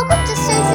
[0.00, 0.69] Welcome to Susie's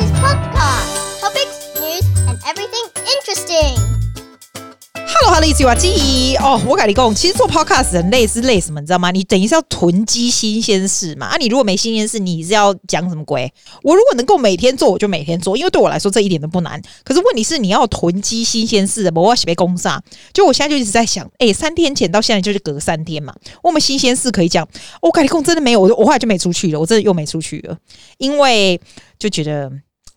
[5.46, 6.60] Hello，Hello，一起玩机哦。
[6.68, 8.82] 我跟你讲，其实做 podcast 很累，是累什么？
[8.82, 9.12] 你知道吗？
[9.12, 11.28] 你等于是要囤积新鲜事嘛。
[11.28, 13.52] 啊，你如果没新鲜事，你是要讲什么鬼？
[13.84, 16.82] 我如果能够每天做，我就每天做，因为对我来说这一点都不难。
[17.04, 20.04] 可是问题是，你要囤积新鲜事，我要被攻上。
[20.34, 24.68] 就我现在就一直在想，哎、三天前到现在就是隔三天嘛，我们新鲜事可以讲。
[25.00, 27.78] 我跟你讲，真的没有，我我后来就没出去了，我真的又没出去了，
[28.18, 28.82] 因为
[29.20, 29.72] 就觉得。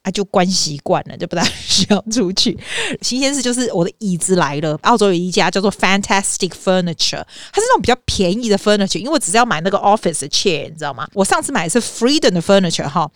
[0.09, 2.59] 啊，就关习惯了，就不大 需要出去。
[3.03, 7.23] 新鲜事就是我的椅子来了，澳洲有一家叫做 Fantastic Furniture，
[7.53, 11.07] 它是那种比较便宜的 furniture，因为我只是要买那个 office 的 chair，你知道吗？
[11.13, 13.11] 我上次买的是 Freedom 的 furniture 哈，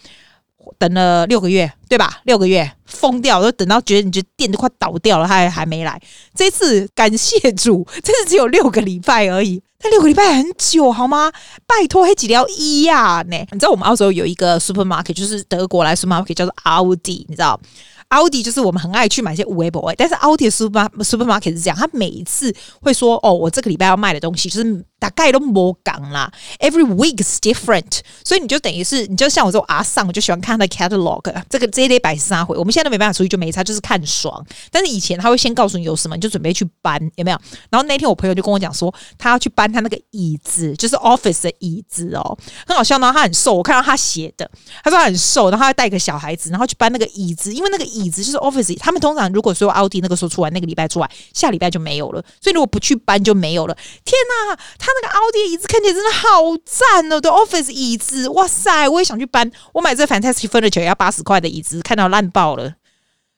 [0.79, 2.21] 等了六个月，对吧？
[2.25, 6.01] 六个月疯掉，都等到觉得你觉得店都快倒掉了，他还还没来。
[6.35, 9.62] 这次感谢主，这次只有六个礼拜而已。
[9.79, 11.33] 但六个礼拜很久好吗？
[11.66, 13.23] 拜托，还几条一呀？
[13.29, 13.37] 呢？
[13.51, 17.60] 你知道我们澳洲有一个 supermarket，就是德国来 supermarket 叫做 Aldi，你知道？
[18.09, 34.45] 奥迪就是我们很爱去买一些无为博哎，但是奥迪的 super supermarket 是这样，他每一次会说哦，我这个礼拜要卖的东西就是大概都没讲啦，every week is different，所以你就等于是你就像我这种阿桑，我就喜欢看他的 catalog，这个这一类百三回，我们现在都没办法出去，就没差，就是看爽。
[34.71, 37.39] 但是以前他会先告诉你有什么，你就准备去搬，有没有？
[37.71, 42.99] 然后那天我朋友就跟我讲说，他要去搬他那个椅子，就是 office 的椅子哦，很好笑。
[42.99, 44.49] 然后他很瘦，我看到他写的，
[44.85, 48.03] 他说他很瘦，然后他带一个小孩子，然后去搬那个椅子，因为那个椅。
[48.03, 52.21] 椅子就是 office，他们通常如果说奥迪那个时候出来，那个礼拜出来，下礼拜就没有了。
[52.41, 53.75] 所以如果不去搬就没有了。
[54.05, 56.29] 天哪，他那个奥迪椅子看起来真的好
[56.65, 57.21] 赞哦！
[57.21, 59.51] 对，office 椅子，哇塞，我也想去搬。
[59.73, 62.74] 我买这 Fantastic Furniture 要八十块的椅子，看到烂爆了。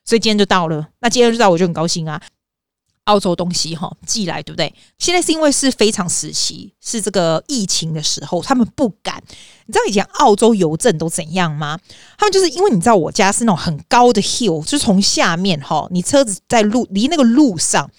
[0.05, 2.21] 所以今天就到了，那今天就到，我就很高兴啊。
[3.05, 4.75] 澳洲东西哈寄来，对不对？
[4.99, 9.23] 现在是因为是非常时期，是这个疫情的时候，他们不敢。
[9.67, 11.79] 你知道以前澳洲邮政都怎样吗？
[12.17, 17.91] 他们就是因为你知道我家是那种很高的 hill，就是从下面哈，你车子在路离那个路上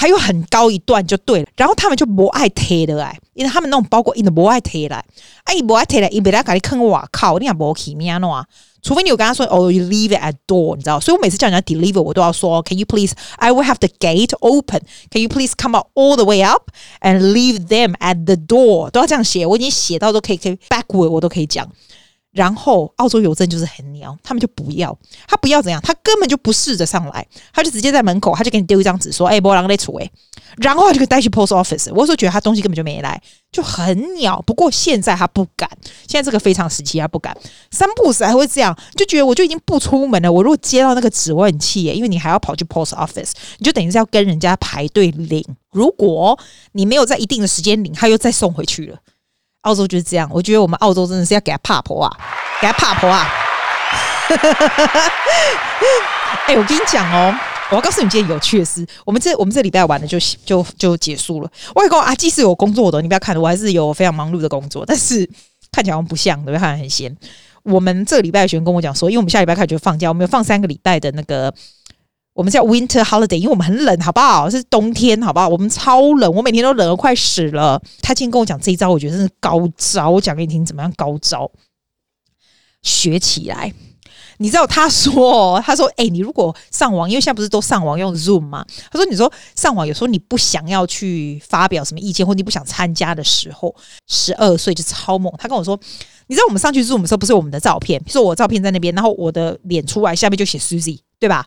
[0.00, 1.46] 还有很高一段就对了。
[1.58, 5.04] 然后他们就不爱贴的哎，因为他们那种包裹印的不爱贴来，
[5.44, 8.46] 哎，不爱贴来，伊别来给你坑我靠，你也不起命喏啊。
[8.80, 14.80] 除非你有跟他说哦，you leave it at door，你知道，所以我每次叫人家 deliver，我都要说，Can you please？I will have the gate open。
[15.10, 16.70] Can you please come out all the way up
[17.02, 18.88] and leave them at the door？
[18.88, 21.70] 都要这样写，我已经写到都可以，可以 backward，我都可以讲。
[22.32, 24.96] 然后澳洲邮政就是很鸟，他们就不要，
[25.26, 30.08] 他不要怎样，他根本就不试着上来，他就直接在门口，他就给你丢一张纸说，哎，波浪在出哎，
[30.58, 31.92] 然后他就可以带去 post office。
[31.92, 33.20] 我说觉得他东西根本就没来，
[33.50, 34.40] 就很鸟。
[34.46, 35.68] 不过现在他不敢，
[36.06, 37.36] 现在这个非常时期他不敢，
[37.72, 40.30] 三不时还会这样，就觉得我就已经不出门了。
[40.32, 45.44] 我如果接到那个纸，我很气耶，因为你还要跑去 post office，你就等于是要跟人家排队领。
[45.72, 46.38] 如果
[46.72, 48.98] 你没有在一定的时间领，他又再送回去了。
[49.62, 52.16] 澳洲就是这样，我觉得我们澳洲真的是要给他怕婆啊，
[52.60, 53.28] 给他怕婆啊！
[56.46, 57.34] 哎、欸，我跟你讲哦，
[57.70, 61.50] 我要告诉你一件有趣的事，我们这我们这礼拜玩的就就就结束了。
[61.74, 65.28] 外公啊，即使有工作的，你不要看，我还是有非常忙碌的工作，但是
[65.70, 66.58] 看起来好像不像，对不对？
[66.58, 67.14] 看起来很闲。
[67.62, 71.52] 我们这个礼拜学生跟我讲说，因为我们下礼拜开始就放假，我们有放三个礼拜的那个。
[72.32, 74.48] 我们叫 Winter Holiday，因为我们很冷，好不好？
[74.48, 75.48] 是冬天，好不好？
[75.48, 77.80] 我们超冷，我每天都冷得快死了。
[78.00, 80.10] 他今天跟我讲这一招，我觉得真是高招。
[80.10, 80.92] 我讲给你听，怎么样？
[80.96, 81.50] 高招，
[82.82, 83.74] 学起来。
[84.38, 88.64] 你知道他说，他说，哎、你如果上网，因为现在不是都上网用 Zoom 吗？
[88.90, 93.74] 他说，你说上网有时候你不想要去发表什么意见，或你不想参加的时候，
[94.06, 95.30] 十二岁就超猛。
[95.36, 95.78] 他跟我说，
[96.28, 101.44] 你知道我们上去 Zoom 的时候，不是我们的照片，比如说我照片在那边，然后我的脸出来，下面就写 Susie，对吧？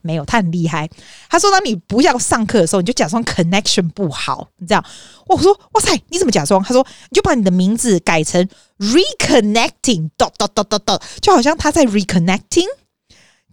[0.00, 0.88] 没有，他很厉害。
[1.28, 4.84] 他说：“当你不要上课的时候，你就假装 connection 不好，你这样。”
[5.28, 8.48] 我说：“哇塞，你怎么假装？”他说：“你就把你的名字改成
[8.78, 12.66] reconnecting dot dot dot dot dot，就好像他在 reconnecting。”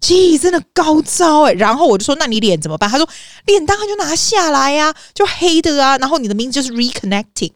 [0.01, 1.53] 咦，真的高招哎！
[1.53, 3.07] 然后我就说：“那你脸怎么办？”他说
[3.45, 5.97] ：“脸当然就拿下来呀，就黑的啊。
[5.97, 7.51] 然后你的名字就是 reconnecting。”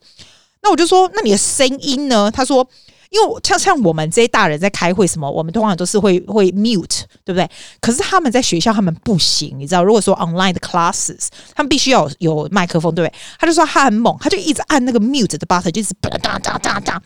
[0.62, 2.70] 那我就说：“那你的声音呢？”他说。
[3.14, 7.48] 因为像像我们这些大人在开会什么，我们通常都是会会 mute，对不对？
[7.80, 9.84] 可是他们在学校他们不行，你知道？
[9.84, 13.14] 如果说 online 的 classes，他们必须要有麦克风，对不对？
[13.38, 17.00] 他就说他很猛，他就一直按那个 mute 的 button，就是哒哒哒哒哒。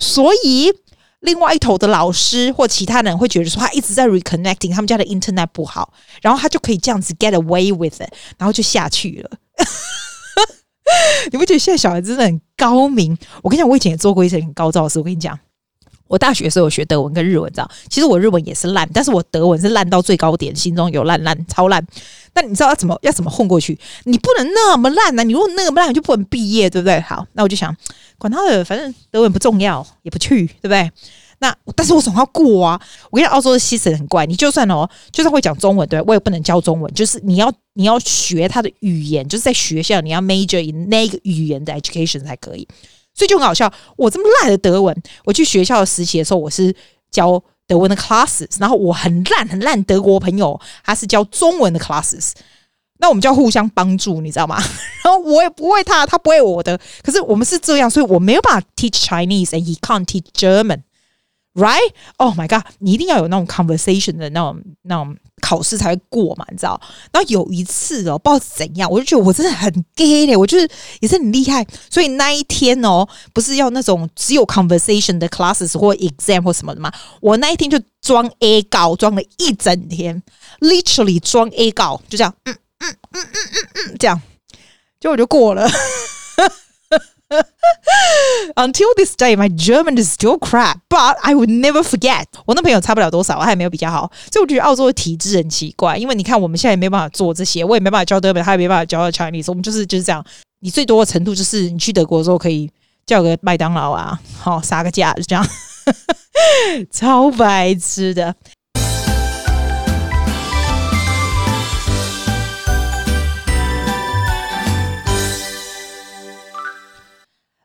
[0.00, 0.72] 所以
[1.20, 9.30] 另外一头的老师或其他人会觉得说他一直在 reconnecting，他们家的 internet 不好，然后他就可以这样子 get away with it，然后就下去了。
[11.30, 13.16] 你不觉得现在小孩子真的很高明？
[13.44, 14.98] 我跟你讲，我以前也做过一些很高招的事。
[14.98, 15.38] 我跟你讲。
[16.12, 17.70] 我大学时候学德文跟日文，知道？
[17.88, 21.82] 其实我日文也是烂，但是我德文是烂到最高点，心中有烂烂超烂。
[22.34, 23.78] 那你知道要怎么要怎么混过去？
[24.04, 25.22] 你不能那么烂啊！
[25.22, 27.00] 你如果那么烂，你就不能毕业，对不对？
[27.00, 27.74] 好，那我就想
[28.18, 30.90] 管他的，反正德文不重要，也不去，对不对？
[31.38, 32.78] 那但是我总要过啊！
[33.10, 42.68] 我跟你讲，澳洲的 system 很怪，你就算哦，就算会讲中文，对，我也不能教中文，就是你要你要学他的语言，就是在学校你要 major in 那个语言的 education 才可以。
[43.14, 46.74] 所以就很好笑，我这么烂的德文，我去学校的实习的时候，我是
[47.10, 52.32] 教德文的 classes，然后我很烂很烂德国朋友，他是教中文的 classes，
[52.98, 54.56] 那我们就要互相帮助，你知道吗？
[55.04, 60.82] 然后我也不会他，他不会我的，可是我们是这样，所以我没有办法 teach Chinese，and he can't teach German。
[61.54, 61.92] Right?
[62.16, 62.62] Oh my god！
[62.78, 66.80] 你一定要有那种 conversation 的那种那种考试才会过嘛，你知道？
[67.12, 70.66] 然后有一次哦，不知道怎样，我就觉得我真的很 gay 嘞，我就是
[71.00, 71.66] 也是很厉害。
[71.90, 76.90] 所以那一天哦，不是要那种只有 conversation 的 classes 或 exam 或什么的吗？
[77.20, 80.22] 我那一天就装 A 稿，装了一整天
[80.60, 84.18] ，literally 装 A 稿，就这样，嗯嗯嗯嗯嗯嗯，这样，
[84.98, 85.68] 结果我就过了。
[88.54, 92.24] Until this day, my German is still crap, but I would never forget。
[92.44, 95.96] 我那朋友差不了多少，我还没有比较好，所以我觉得澳洲的体制很奇怪。
[95.96, 99.46] 因为你看，我们现在也没办法做这些，我也没办法教德文，他也没办法教 Chinese。
[99.48, 100.24] 我们就是就是这样，
[100.60, 102.70] 你最多的程度就是你去德国的时候可以
[103.06, 105.46] 叫个麦当劳啊，好杀个价，就这样，
[106.92, 108.34] 超白痴的。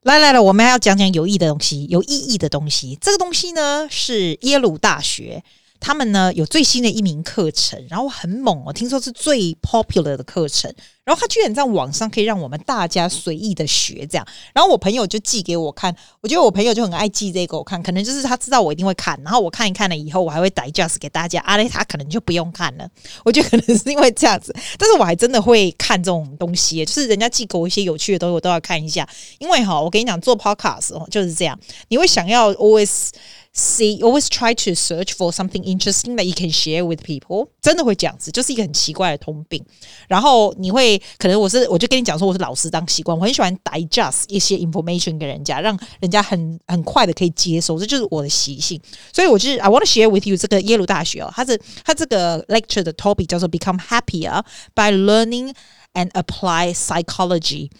[0.08, 2.98] 来来来，我们还要讲讲有益的东西，有意义的东西。
[3.02, 5.44] 这个东西呢，是耶鲁大学。
[5.80, 10.74] 他们呢有最新的一名课程，然后很猛哦，听说是最 popular 的课程。
[11.04, 14.28] 然后他居然在网上可以让我们大家随意的学这样。
[14.54, 19.18] 然后我朋友就寄给我看，我觉得我朋友就很爱寄这个我看，可能就是他知道我一定会看。
[19.24, 21.40] 然后我看一看了以后，我还会 digest 给大家。
[21.46, 22.86] 阿雷他可能就不用看了，
[23.24, 24.54] 我觉得可能是因为这样子。
[24.78, 29.08] 但是我还真的会看这种东西，就是人家寄给我一些有趣的东西，我都要看一下。
[29.40, 31.58] 因为哈，我跟你讲，做 podcast 哦就是这样，
[31.88, 33.12] 你会想要 always。
[33.57, 37.49] See, always try to search for something interesting that you can share with people。
[37.61, 39.63] 真的会这样子，就是一个很奇怪的通病。
[40.09, 48.81] 然后你会可能我是我就跟你讲说我是老师当习惯，我很喜欢 digest 一些 information 给人家，让人家很很快的可以接受，这就是我的习性。
[49.13, 54.43] 所以我就是 I want to share with you 这个耶鲁大学哦，它是它这个 lecture 的 topic 叫做 Become Happier
[54.75, 55.55] by Learning
[55.93, 57.71] and Apply Psychology。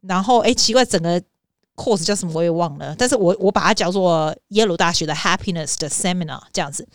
[0.00, 1.22] 然后哎，奇怪，整个。
[1.75, 6.87] course 叫什么我也忘了，但是我我把它叫做耶鲁大学的 Happiness 的 Seminar 这样子。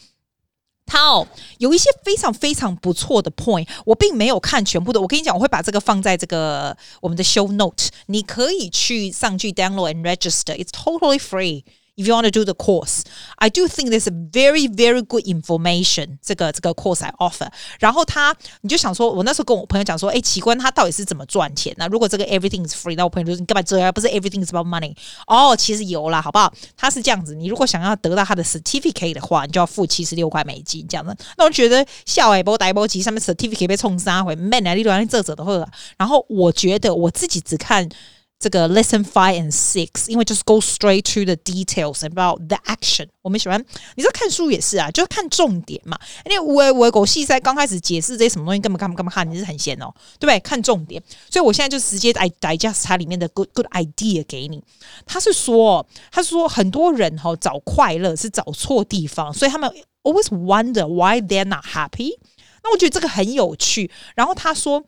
[0.86, 1.24] 它哦
[1.58, 5.00] 有一些非常非常不错的 point，我并没有看全部的。
[5.00, 11.62] 我跟你讲，我会把这个放在这个我们的 show note，你可以去上去 download and register，it's totally free。
[12.00, 13.02] If you want to do the course,
[13.36, 16.16] I do think there's a very, very good information.
[16.22, 17.50] 这个这个 course I offer.
[17.78, 21.86] 然后他，你就想说，我那时候跟我朋友讲说，哎，奇观他到底是怎么赚钱呢？
[21.88, 23.92] 如果这个 everything is free，那我朋友就说，你干嘛这样？
[23.92, 24.96] 不是 everything is about money？
[25.26, 26.50] 哦，其实有啦，好不好？
[26.74, 31.14] 他是这样子，你如果想要得到他的 certificate 的话，你就要付七十六块美金这样子。
[31.36, 35.54] 那我觉得笑哎，波带波机上面 certificate 被冲杀回，man 啊，你乱这这的会。
[35.98, 37.86] 然后我觉得我自己只看。
[38.40, 43.06] 这个 lesson five and six，因为就是 go straight to the details about the action。
[43.20, 43.60] 我们喜欢，
[43.96, 45.98] 你知道看书也是啊，就是看重点嘛。
[46.24, 50.40] 因为我我狗细在刚开始解释这些什么东西，根本干嘛干嘛看，你是很闲哦，对不对？
[50.40, 54.64] 看重点，所以我现在就直接 digest 它里面的 good good idea 给你。
[55.04, 59.70] 他是说，他是说很多人哈、哦、找快乐是找错地方，所以他们
[60.02, 62.16] always wonder why they're not happy。
[62.64, 63.90] 那我觉得这个很有趣。
[64.14, 64.82] 然后他说。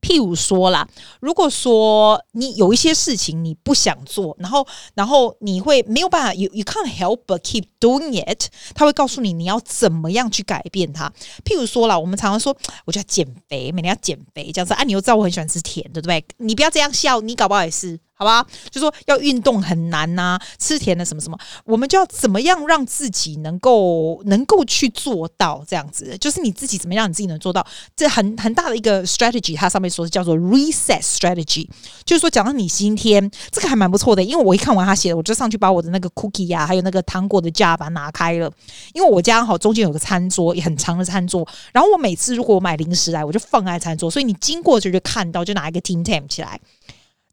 [0.00, 0.86] 譬如说啦，
[1.20, 11.12] 如果说你有一些事情你不想做，然后然后你会没有办法，you you can't help but keep doing it，他会告诉你你要怎么样去改变它。
[11.44, 16.24] 譬如说啦，我们常常说，我就要减肥，每天要减肥这样子啊，你又知道我很喜欢吃甜的，对不对？
[16.38, 17.98] 你不要这样笑，你搞不好也是。
[18.18, 31.68] 好吧，就说要运动很难呐、吃甜的什么什么，我们就要怎么样让自己能够能够去做到这样子，就是你自己怎么样，你自己能做到，这很很大的一个 strategy，它上面说是叫做 reset strategy，
[32.06, 38.50] 就是说，讲到你今天这个还蛮不错的，因为我一看完他写的，我就上去把我的那个 cookie 呀、还有那个糖果的架把它拿开了，
[38.94, 46.58] 因为我家好中间有个餐桌，也很长的餐桌，然后我每次如果我买零食来，我就放在餐桌，所以你经过就就看到，就拿一个 Tim Tam 起来。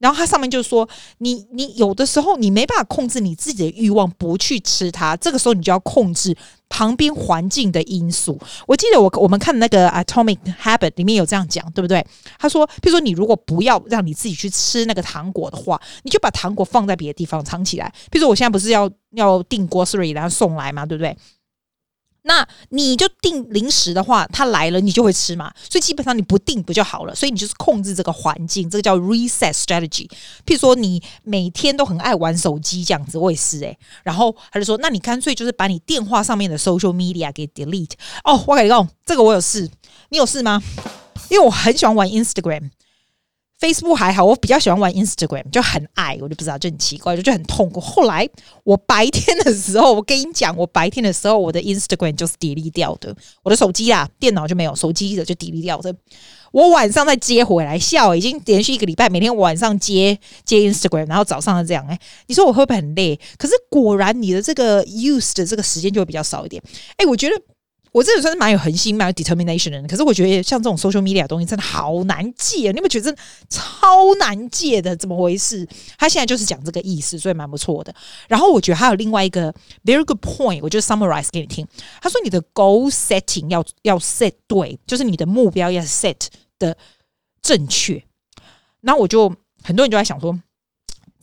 [0.04, 0.88] 然后它上面就说，
[1.20, 6.36] 你你有的时候你没办法控制你自己的欲望，不去吃它，这个时候你就要控制
[6.68, 8.38] 旁边环境的因素。
[8.68, 12.06] 我记得我我们看那个 Atomic Habit 里面有这样讲，对不对？
[12.38, 17.90] 他说，譬如说你如果不要让你自己去吃那个糖果的话，你就把糖果放在别的地方藏起来。
[18.12, 21.18] 譬如说我现在不是要要订 grocery 然后送来嘛，对不对？
[22.26, 27.14] 那你就定零食的话，它来了你就会吃嘛，所以基本上你不定不就好了？
[27.14, 30.08] 所以你就是控制这个环境，这个叫 reset strategy。
[30.46, 37.92] 譬如说你每天都很爱玩手机这样子，我也是诶、然后他就说，那你干脆就是把你电话上面的 social media 给 delete。
[38.24, 39.70] 哦，我跟你讲，这个我有事，
[40.10, 40.62] 你有事吗？
[41.30, 42.70] 因为我很喜欢玩 Instagram。
[43.64, 47.80] Facebook 还好，我比较喜欢玩 Instagram，就很爱，我就不知道，就很奇怪，就就很痛苦。
[47.80, 48.28] 后来
[48.66, 55.96] 我白天的时候，我跟你讲，我白天的时候，我的 Instagram 就是 delete 掉的，我的手机啊，电脑就没有，手机的就 delete 掉的。
[56.52, 61.88] 我晚上再接回来，笑，已经连续一个礼拜，每天晚上接接 Instagram，然后早上是这样。
[61.88, 63.18] 哎，你说我会不会很累？
[63.38, 66.62] 可是果然你的这个 use 的这个时间就会比较少一点。
[66.98, 67.36] 哎，我觉得。
[67.94, 74.96] 我这个算是蛮有恒心、蛮有 determination 的人，可是我觉得像这种 social media 的东西真的好难戒，你有没有觉得真的超难戒的？
[74.96, 75.66] 怎么回事？
[75.98, 77.94] 他现在就是讲这个意思，所以蛮不错的。
[78.28, 79.54] 然后我觉得还有另外一个
[79.86, 81.66] very good point，我就 summarize 给你听。
[82.02, 86.18] 他说你的 goal setting 要要 set 对，就是你的目标要 set
[86.58, 86.76] 的
[87.44, 88.04] 正确。
[88.82, 89.34] 那我就
[89.64, 90.38] 很多人就在想说。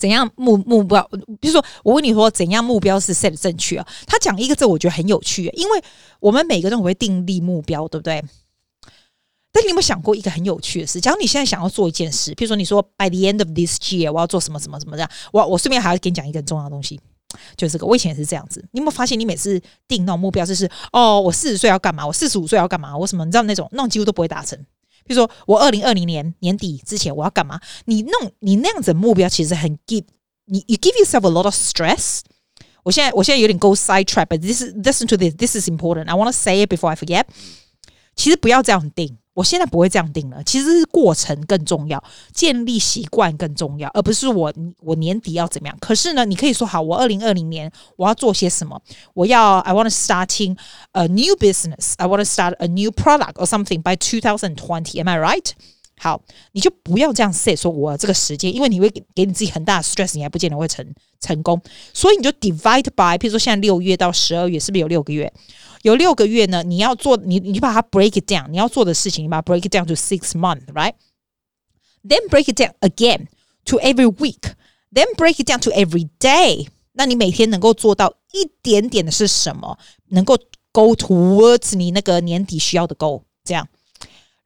[0.00, 1.06] 怎样目目标？
[1.38, 3.86] 比如说，我问你说，怎样目标是 set 正确啊？
[4.06, 5.84] 他讲一个字，我觉得很有趣，因为
[6.18, 8.24] 我们每个人都会订立目标，对不对？
[9.52, 11.00] 但你有没有想过一个很有趣的事？
[11.00, 16.98] 假如你现在想要做一件事，比如说你说 by the end of this year 我要做什么什么什么这样，我我顺便还要跟你讲一个很重要的东西，
[17.56, 17.84] 就是这个。
[17.84, 18.64] 我以前也是这样子。
[18.70, 22.06] 你有没有发现，你每次定那种目标，就是哦，我四十岁要干嘛？
[22.06, 22.96] 我四十五岁要干嘛？
[22.96, 23.24] 我什么？
[23.24, 24.58] 你知道那种那种几乎都不会达成。
[25.09, 27.59] 比如说，我二零二零年年底之前我要干嘛？
[27.85, 30.03] 你弄你那样子的目标其实很 give
[30.45, 32.21] 你 you give yourself a lot of stress。
[32.83, 36.05] 我现在我现在有点 go side track，but this is listen to this this is important.
[36.07, 37.25] I want to say it before I forget。
[38.20, 39.16] 其实不要这样定。
[39.32, 42.02] 我现在不会这样定了，其实是过程更重要，
[42.34, 45.74] 建立习惯更重要，而不是我我年底要怎么样。
[45.80, 48.78] 可是呢，你可以说好，我二零二零年我要做些什么？
[49.14, 50.58] 我要 I want to starting
[50.92, 51.94] a new business.
[51.96, 54.98] I want to start a new product or something by two thousand twenty.
[54.98, 55.52] Am I right?
[56.02, 56.18] 好，
[56.52, 60.82] 你就不要这样 say 说我这个时间，因为你会给给你自己很大的 stress，你还不见得会成
[61.20, 61.60] 成功。
[61.92, 65.30] 所以你就 divide by，譬如说现在六月到十二月，是不是有六个月？
[65.82, 68.48] 有六个月呢，你要做你，你就把它 break it down。
[68.48, 73.26] 你要做的事情，你把它 break it down to six month，right？Then break it down again
[73.66, 74.54] to every week。
[74.90, 76.68] Then break it down to every day。
[76.92, 79.78] 那你每天能够做到一点点的是什么？
[80.08, 80.38] 能够
[80.72, 83.68] go towards 你那个年底需要的 goal，这样。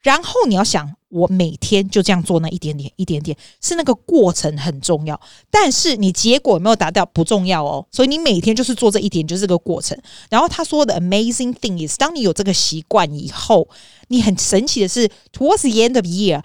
[0.03, 5.19] 然后你要想，我每天就这样做那一点点，一点点，是那个过程很重要。
[5.49, 7.87] 但是你结果有没有达到不重要哦。
[7.93, 9.97] 所以你每天就是做这一点，就是这个过程。
[10.29, 13.69] 然后他说的 amazing thing is，当你有这个习惯以后，
[14.09, 16.43] 你很神奇的是，towards the end of year，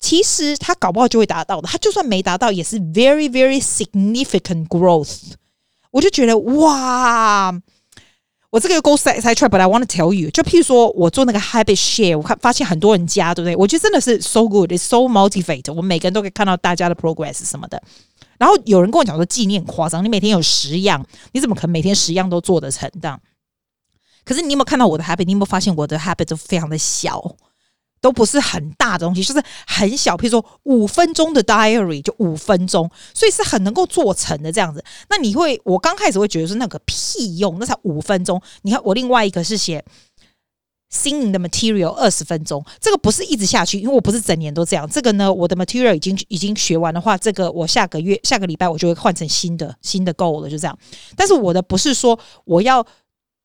[0.00, 1.68] 其实他搞不好就会达到的。
[1.68, 5.34] 他就算没达到，也是 very very significant growth。
[5.90, 7.60] 我就觉得哇。
[8.56, 13.54] 我这个 go side side track，but I want to tell you，就譬如说我做那个 habit share，我看发现很多人加，对不对？
[13.54, 15.70] 我觉得真的是 so good，it's so motivate。
[15.70, 17.82] 我们每个人都可以看到大家的 progress 什么的。
[18.38, 22.90] 然后有人跟我讲说，纪念夸张，你每天有十样，你怎么可能每天十样都做得成？
[23.02, 23.20] 这样。
[24.24, 25.26] 可是你有没有看到我的 habit？
[25.26, 27.36] 你有没有发现我的 habit 都非常的小？
[28.00, 34.84] 都不是很大的东西，就是很小，譬如说五分钟的 diary 就五分钟，所以是很能够做成的这样子。
[35.08, 38.40] 那你会，我刚开始会觉得说那个屁用，那才五分钟。
[38.62, 39.84] 你看我另外一个是写
[40.92, 44.88] singing 的 material 二十分钟，这个不是一直下去，因为我不是整年都这样。
[44.88, 50.78] 这个呢，我的 material 已经已经学完的话，这个我下个月下个礼拜我就会换成新的新的 goal 了，就这样。
[51.16, 52.86] 但是我的不是说我要。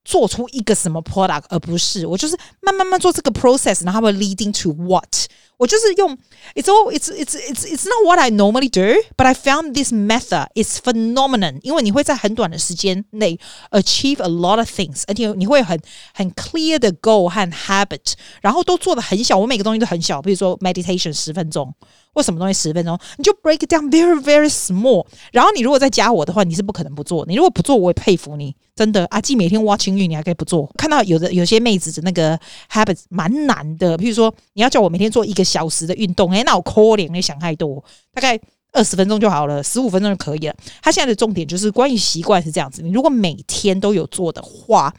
[0.03, 5.27] 做出一个什么 product，而不是我就是慢慢慢做这个 process，然后会 leading to what。
[5.57, 6.15] 我就是用
[6.53, 10.47] it's all it's it's it's it's not what I normally do，but I found this method
[10.53, 11.59] is phenomenal。
[11.63, 13.39] 因为你会在很短的时间内
[13.71, 15.81] achieve a lot of things，而且你会很
[16.13, 19.35] 很 clear 的 goal 和 habit，然后都做得很小。
[19.35, 21.73] 我每个东西都很小，比如说 meditation 十分钟。
[22.14, 25.06] 或什么东西十分钟，你就 break down very very small。
[25.32, 27.24] 然后你如果再加我的话，你是不可能不做。
[27.26, 29.06] 你如果不做，我也佩服你，真的。
[29.06, 30.70] 阿季每天 watching you，你还可以不做。
[30.76, 32.38] 看到有的有些妹子的那个
[32.70, 38.38] habits 蛮难的，譬如说你要叫我每天做一个小时的运动，诶、那我可怜，你想太多，大概
[38.72, 40.54] 二十分钟就好了，十五分钟就可以了。
[40.82, 44.94] 他现在的重点就是关于习惯是这样子，你如果每天都有做的话，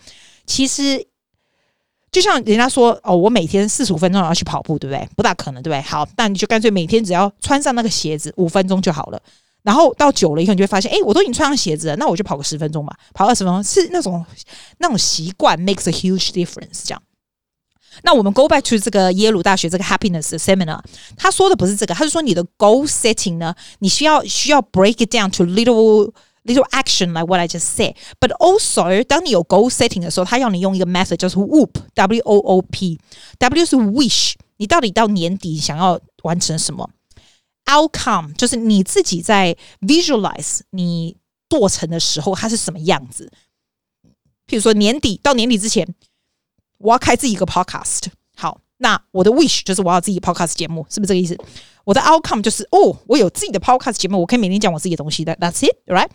[0.45, 1.05] 其实。
[2.13, 5.09] 就像人家说哦，我每天四十五分钟要去跑步，对不对？
[5.15, 5.81] 不大可能，对不对？
[5.81, 9.19] 好，那你就干脆每天只要穿上那个鞋子五分钟就好了。
[9.63, 14.23] 然后到久了以后，你就会发现，哎，我都已经穿上鞋子了，那我就跑个十分钟吧，跑二十分钟是那种
[14.77, 16.83] 那种习惯 makes a huge difference。
[16.83, 17.01] 这样，
[18.03, 20.79] 那我们 go back to 这个耶鲁大学这个 happiness seminar，
[21.17, 26.11] 他说的不是这个，他是说你的 goal setting 呢，你需要需要 break it down to little
[26.44, 27.94] little action like what I just said.
[28.20, 36.90] But also，当你有 goal setting 的时候，他要你用一个 method，就是 WOOP，W O O P，W 是 wish，你到底到年底想要完成什么？
[37.66, 41.16] Outcome 就是你自己在 visualize 你
[41.50, 43.30] 做成的时候，它是什么样子？
[44.46, 45.86] 譬如说年底到年底之前，
[46.78, 48.04] 我要开自己一个 podcast。
[48.36, 51.36] 好，那我的 wish 就是我要自己 podcast 节目，是不是这个意思？
[51.85, 55.35] 我的 outcome 就是哦，我有自己的 podcast 节目，我可以每天讲我自己的东西的。
[55.35, 56.07] That's it, right？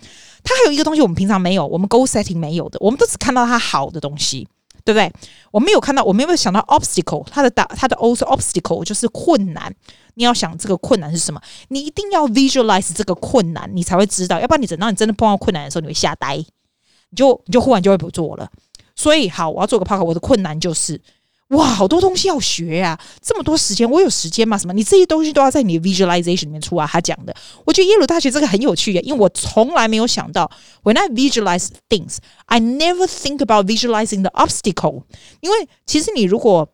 [0.42, 4.48] 它还有一个东西我们平常没有，我们 goal setting 没有的，我们都只看到它好的东西，
[4.84, 5.12] 对不对？
[5.50, 9.74] 我没有看到，我没有想到 obstacle，它的打它的 also obstacle 就是困难。
[10.14, 11.40] 你要想这个困难是什么？
[11.68, 14.40] 你一定要 visualize 这个困难，你才会知道。
[14.40, 18.50] 要不然你等到你真的碰到困难的时候，你会吓呆，你就你就忽然就会不做了。
[18.96, 21.00] 所以好，我要做个 podcast，我的困难就是。
[21.48, 23.00] 哇，好多东西要学呀、啊！
[23.22, 24.58] 这么多时间，我有时间吗？
[24.58, 24.72] 什么？
[24.74, 26.86] 你这些东西都要在你的 visualization 里面出啊。
[26.86, 30.50] 他讲的，我觉得耶鲁大学这个很有趣耶，因为我从来没有想到
[30.82, 35.04] ，when I visualize things, I never think about visualizing the obstacle。
[35.40, 36.68] 因为其实你如果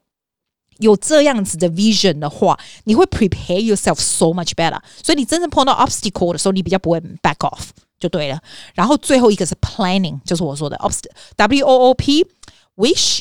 [0.79, 4.81] 有这样子的 vision 的话，你会 prepare yourself so much better。
[5.05, 7.69] 所以你真正碰到 obstacle 的时候，你比较不会 back off
[8.01, 8.41] 就对了。
[8.75, 12.27] 然后最后一个是 planning，就是我说的 obstacle，W O O P
[12.75, 13.21] wish。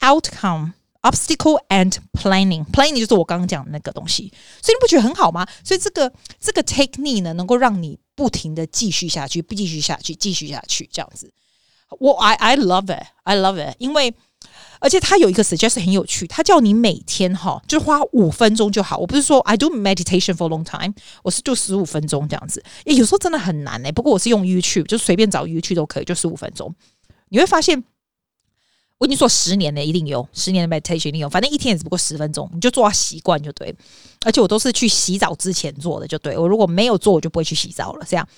[0.00, 2.64] Outcome, obstacle and planning.
[2.66, 5.46] Planning 就是我刚刚讲的那个东西，所以你不觉得很好吗？
[5.64, 11.32] 所以这个这个 technique 呢，能够让你不停的继续下去，不继续下去，继续下去，这样子。
[11.98, 14.14] 我 I I love it, I love it，因为
[14.78, 18.98] 而且它有一个 suggestion 很有趣，它叫你每天哈，就花五分钟就好。
[18.98, 22.62] 我不是说 I do meditation for long time，我是就十五分钟这样子。
[22.84, 26.72] 诶，有时候真的很难诶，不过我是用 YouTube，就随便找 YouTube 都可以，就十五分钟，
[27.30, 27.82] 你会发现。
[28.98, 31.28] 我已经做十年了，一定有十年的 meditation，一定有。
[31.28, 33.74] 反正一天也只不过十分钟，你就做到习惯就对。
[34.24, 36.36] 而且我都是去洗澡之前做的，就对。
[36.36, 38.04] 我如果没有做，我就不会去洗澡了。
[38.08, 38.28] 这样，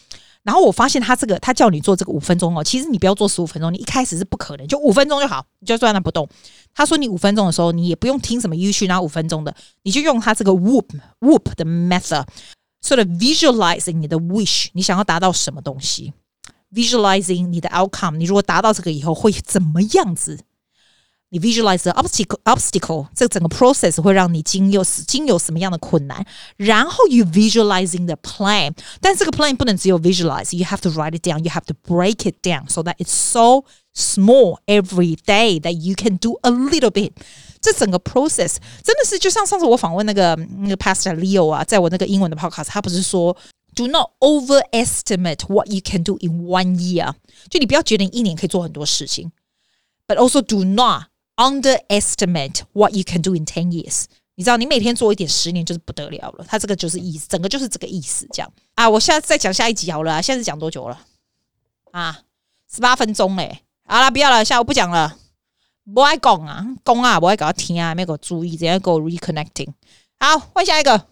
[0.43, 6.29] 然后我发现他这个，他叫你做这个五分钟哦，其实你不要做十五分钟，你一开始是不可能，就五分钟就好，你就坐在那不动。
[6.75, 10.89] 他说你五分钟的时候，你也不用听什么 YouTube，拿五分钟的，你就用他这个 Whoop
[11.21, 16.13] Whoop 的 method，sort of visualizing 你的 wish，你想要达到什么东西
[16.75, 20.39] ，visualizing 你的 outcome，你如果达到这个以后会怎么样子？
[21.30, 30.80] 你 visualize the obstacle obstacle 这整个 process 会让你经有经有什么样的困难，然后 you visualizing the plan，但这个 plan 不能只有 visualize，you have
[30.80, 35.18] to write it down，you have to break it down so that it's so small every
[35.26, 37.12] day that you can do a little bit。
[37.60, 43.36] 这整个 process 真的是就像上次我访问那个那个 Pastor Leo 啊，在我那个英文的 podcast，他不是说
[43.76, 47.12] do not overestimate what you can do in one year，
[47.50, 49.32] 就你不要觉得你一年可以做很多事情，
[50.08, 51.06] but also do not
[51.41, 54.05] Underestimate what you can do in ten years。
[54.35, 56.45] 你知道，你每天做一点，十年就是不得了了。
[56.47, 58.29] 他这个就是意思，整个就是这个意思。
[58.31, 60.21] 这样啊，我现在再讲下一集好了。
[60.21, 61.01] 现在是讲多久了？
[61.93, 62.21] 啊，
[62.71, 63.61] 十八分钟嘞。
[63.87, 65.17] 好了，不要了，下午不讲了。
[65.95, 69.73] 不爱讲啊，讲啊，不爱搞听啊，没给我注意，怎样给我 reconnecting。
[70.19, 71.07] 好，换下一个。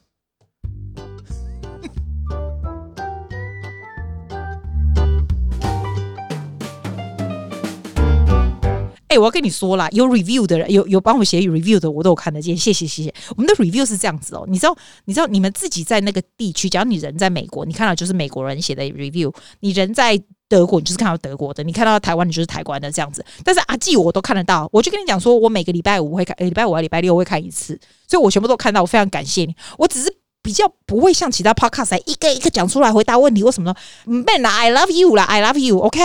[9.18, 12.56] 我要跟你说啦，有 review 的人，有有帮我写 review 的，我都有看得见。
[12.56, 13.14] 谢谢谢谢。
[13.36, 23.24] 我们的 review 是这样子哦，你知道你知道你们自己在那个地区，假如你人在美国，你看到就是美国人写的 review；你人在德国，你就是看到德国的；你看到台湾，你就是台湾的这样子。
[23.44, 28.80] 但是阿季我都看得到，我就跟你讲说，我每个礼拜五会看，礼拜五啊礼拜六会看一次，所以我全部都看到。
[28.80, 33.80] 我非常感谢你，我只是比较不会像其他 podcast 一个一个讲出来回答问题或什么的。
[34.10, 36.02] Man 啦，I love you 啦，I love you，OK。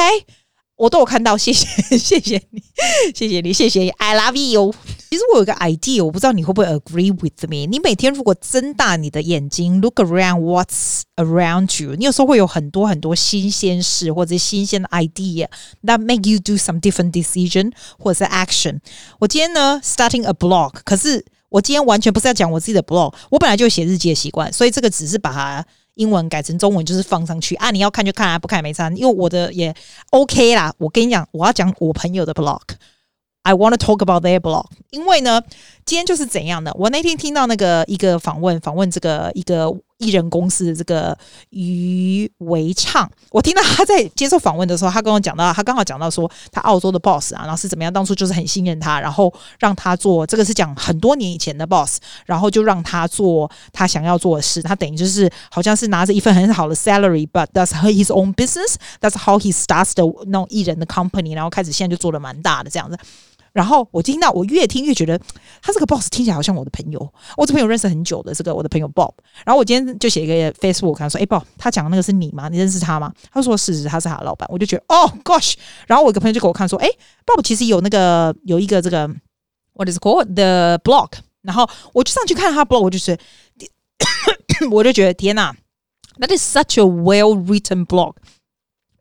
[0.75, 1.65] 我都有看到，谢谢，
[1.97, 2.63] 谢谢你，
[3.13, 4.73] 谢谢你，谢谢你，I love you。
[5.11, 7.67] 其实我有个 idea，我不知道你会不会 agree with me。
[7.67, 15.47] 你每天如果睁大你的眼睛，look around what's around you，你有时候会有很多很多新鲜事或者新鲜的 idea
[15.83, 18.79] that make you do some different decision 或者是 action。
[19.19, 25.63] 我今天呢，starting a blog，可是我今天完全不是要讲我自己的 blog，我本来就写日记的习惯，所以这个只是把它。
[25.95, 27.71] 英文改成中文就是放上去啊！
[27.71, 28.89] 你要看就看啊，不看也没差。
[28.91, 29.73] 因为我的也
[30.11, 30.73] OK 啦。
[30.77, 32.61] 我跟你讲，我要讲我朋友的 blog。
[33.43, 34.67] I want to talk about their blog。
[34.89, 35.41] 因为呢，
[35.85, 36.73] 今天就是怎样的？
[36.79, 39.73] 我那天听到那个一个访问，访问这个一个。
[40.03, 41.17] 艺人公司的这个
[41.51, 62.97] 余维畅，我听到他在接受访问的时候，他跟我讲到，他刚好讲到说，他澳洲的 boss 啊，然后是怎么样，当初就是很信任他，然后让他做这个是讲很多年以前的 boss，然后就让他做他想要做的事，他等于就是好像是拿着一份很好的 salary，but that's his own business，that's how he starts the 那种艺人的 company，然后开始现在就做的蛮大的这样子。
[63.53, 65.17] 然后我听到，我越听越觉得
[65.61, 67.13] 他这个 boss 听起来好像我的朋友。
[67.37, 69.13] 我这朋友认识很久的这个我的朋友 Bob。
[69.45, 72.49] 然后我今天就写一个 Facebook，他说：“哎，Bob，他讲的那个是你吗？
[72.49, 75.53] 你认识他吗？”他说：“是，他是他的老板。”我就觉得哦，Gosh。
[75.85, 76.89] 然后我一个朋友就给我看说：“哎
[77.25, 79.07] ，Bob 其实有那个有一个这个
[79.73, 81.11] What is called the blog。”
[81.43, 83.15] 然后我就上去看他 blog，我就是
[84.71, 85.55] 我就觉得 天哪
[86.17, 88.15] ，That is such a well-written blog。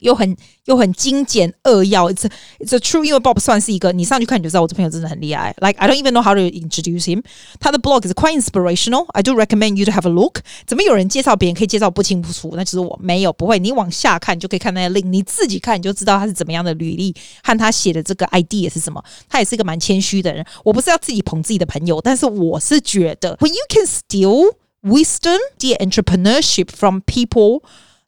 [0.01, 5.55] 又很又很精简扼要，it's a, it's a true，因为 Bob 算是一个，你上去看你就知道，我这朋友真的很厉害。
[5.57, 7.23] Like I don't even know how to introduce him。
[7.59, 10.41] 他的 blog is quite inspirational。I do recommend you to have a look。
[10.67, 12.53] 怎么有人介绍别人可以介绍不清不楚？
[12.55, 13.57] 那其实我没有，不会。
[13.57, 19.03] 你往下看就可以看那个 link，你自己看你就知道他是怎么样的履历和他写的这个 idea 是什么。
[19.27, 20.45] 他也是一个蛮谦虚的人。
[20.63, 24.53] 我不是要自己捧自己的朋友，但是我是觉得，when you can steal
[24.83, 27.63] wisdom, the entrepreneurship from people。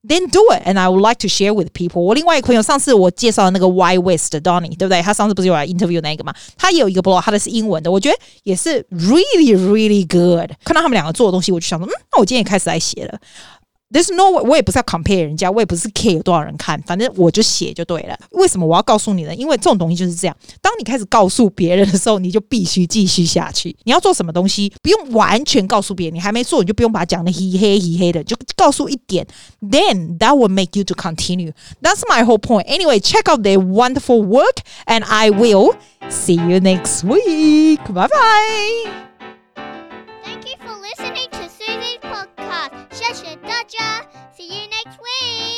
[0.06, 2.02] Then do it, and I would like to share with people.
[2.02, 5.00] 我另外一个朋友，上次我介绍的那个 Y West 的 Donny，对不对？
[5.00, 6.34] 他上次不是有来 interview 那个嘛？
[6.58, 10.50] 他也有一个 blog，他的是英文的，我觉得也是 really really good。
[10.62, 13.18] 看到他们两个做的东西，我就想说，嗯，那我今天也开始来写了。
[13.93, 18.15] There's no way，我也不是要 compare 人家，我也不是 care 有多少人看，反正我就写就对了。
[18.33, 19.33] 为什么我要告诉你呢？
[19.33, 23.75] 因为这种东西就是这样，当你开始告诉别人的时候，你就必须继续下去。
[23.85, 29.25] 你要做什么东西，不用完全告诉别人，你还没做，你就不用把它讲的黑黑黑黑的，就告诉一点。
[29.59, 31.53] Then that will make you to continue.
[31.81, 32.67] That's my whole point.
[32.67, 35.73] Anyway, check out their wonderful work, and I will
[36.11, 37.79] see you next week.
[37.91, 38.91] Bye bye.
[44.84, 45.53] Which way?